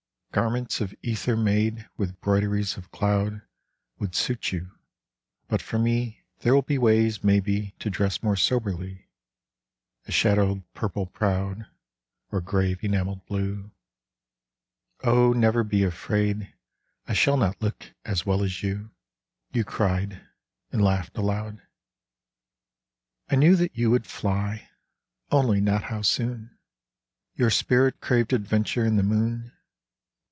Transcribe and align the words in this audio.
34> 0.33 0.45
Adventure 0.45 0.61
Garments 0.61 0.81
of 0.81 0.95
ether 1.01 1.35
made 1.35 1.89
With 1.97 2.21
broideries 2.21 2.77
of 2.77 2.89
cloud 2.89 3.41
Would 3.99 4.15
suit 4.15 4.53
you: 4.53 4.71
but 5.49 5.61
for 5.61 5.77
me 5.77 6.23
There 6.39 6.55
will 6.55 6.61
be 6.61 6.77
ways 6.77 7.21
maybe 7.21 7.75
To 7.79 7.89
dress 7.89 8.23
more 8.23 8.37
soberly: 8.37 9.09
A 10.07 10.11
shadowed 10.13 10.63
purple 10.73 11.05
proud 11.05 11.65
Or 12.31 12.39
grave 12.39 12.81
enameled 12.81 13.25
blue, 13.25 13.71
Oh, 15.03 15.33
never 15.33 15.65
be 15.65 15.83
afraid 15.83 16.53
I 17.05 17.11
shall 17.11 17.35
not 17.35 17.61
look 17.61 17.87
as 18.05 18.25
well 18.25 18.41
as 18.41 18.63
you!" 18.63 18.91
You 19.53 19.65
cried, 19.65 20.25
and 20.71 20.81
laughed 20.81 21.17
aloud. 21.17 21.61
I 23.29 23.35
knew 23.35 23.57
that 23.57 23.75
you 23.75 23.91
would 23.91 24.07
fly, 24.07 24.69
Only 25.29 25.59
not 25.59 25.83
how 25.83 26.03
soon! 26.03 26.57
Your 27.35 27.49
spirit 27.49 27.99
craved 27.99 28.31
adventure 28.31 28.85
in 28.85 28.95
the 28.95 29.03
moon. 29.03 29.51